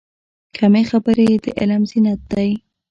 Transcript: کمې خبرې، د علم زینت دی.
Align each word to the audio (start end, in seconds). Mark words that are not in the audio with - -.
کمې 0.57 0.83
خبرې، 0.89 1.29
د 1.43 1.45
علم 1.59 1.81
زینت 1.91 2.21
دی. 2.33 2.49